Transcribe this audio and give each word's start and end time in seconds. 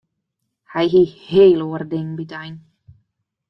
Hy 0.71 0.83
hie 0.93 1.11
hele 1.27 1.63
oare 1.69 1.85
dingen 1.91 2.17
by 2.17 2.25
de 2.31 2.37
ein. 2.43 2.55